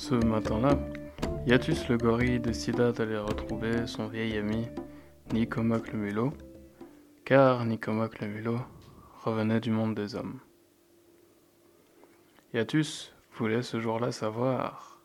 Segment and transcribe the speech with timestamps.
[0.00, 0.78] Ce matin-là,
[1.46, 4.66] Yatus le gorille décida d'aller retrouver son vieil ami
[5.30, 6.32] Nicomaque le mulot,
[7.26, 8.60] car Nicomaque le mulot
[9.22, 10.40] revenait du monde des hommes.
[12.54, 15.02] Yatus voulait ce jour-là savoir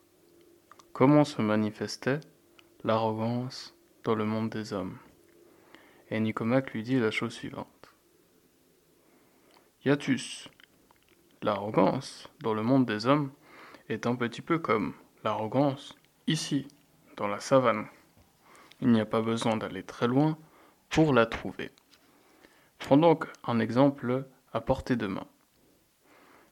[0.94, 2.22] comment se manifestait
[2.86, 3.76] l'arrogance
[4.06, 4.98] dans le monde des hommes.
[6.10, 7.92] Et Nicomaque lui dit la chose suivante.
[9.84, 10.48] Yatus,
[11.42, 13.32] l'arrogance dans le monde des hommes
[13.90, 15.96] est un petit peu comme l'arrogance
[16.28, 16.68] ici,
[17.18, 17.88] dans la savane.
[18.82, 20.38] Il n'y a pas besoin d'aller très loin
[20.90, 21.72] pour la trouver.
[22.80, 25.28] Prends donc un exemple à portée de main.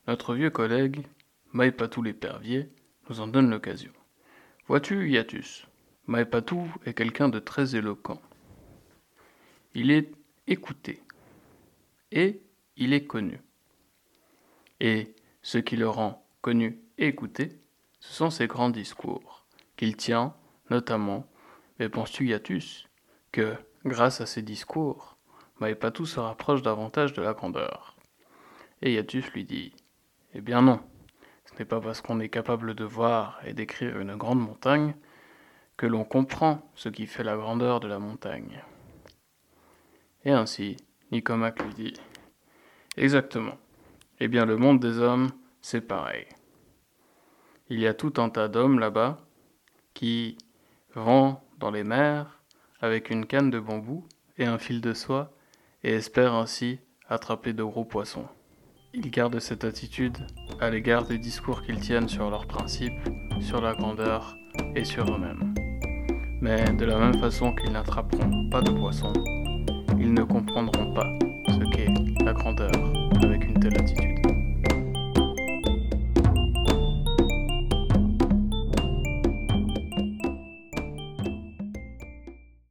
[0.07, 1.05] Notre vieux collègue,
[1.51, 2.69] Maïpatou l'épervier,
[3.09, 3.91] nous en donne l'occasion.
[4.67, 5.67] Vois-tu, Iatus,
[6.07, 8.21] Maïpatou est quelqu'un de très éloquent.
[9.73, 10.11] Il est
[10.47, 11.01] écouté
[12.11, 12.41] et
[12.75, 13.41] il est connu.
[14.79, 17.59] Et ce qui le rend connu et écouté,
[17.99, 20.33] ce sont ses grands discours qu'il tient,
[20.69, 21.27] notamment,
[21.77, 22.87] mais penses-tu, Iatus,
[23.33, 25.17] que, grâce à ces discours,
[25.59, 27.97] Maïpatou se rapproche davantage de la grandeur?
[28.81, 29.73] Et Iatus lui dit
[30.33, 30.79] Eh bien non,
[31.45, 34.95] ce n'est pas parce qu'on est capable de voir et d'écrire une grande montagne
[35.75, 38.63] que l'on comprend ce qui fait la grandeur de la montagne.
[40.23, 40.77] Et ainsi,
[41.11, 41.93] Nicomaque lui dit
[42.95, 43.57] Exactement.
[44.21, 46.27] Eh bien, le monde des hommes, c'est pareil.
[47.69, 49.19] Il y a tout un tas d'hommes là-bas
[49.93, 50.37] qui
[50.95, 52.41] vont dans les mers
[52.81, 54.05] avec une canne de bambou
[54.37, 55.31] et un fil de soie
[55.83, 58.27] et espèrent ainsi attraper de gros poissons.
[58.93, 60.17] Ils gardent cette attitude
[60.59, 62.99] à l'égard des discours qu'ils tiennent sur leurs principes,
[63.39, 64.35] sur la grandeur
[64.75, 65.53] et sur eux-mêmes.
[66.41, 69.13] Mais de la même façon qu'ils n'attraperont pas de poissons,
[69.97, 71.07] ils ne comprendront pas
[71.47, 72.71] ce qu'est la grandeur
[73.23, 73.59] avec une